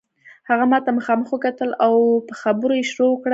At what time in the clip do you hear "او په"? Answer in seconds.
1.85-2.33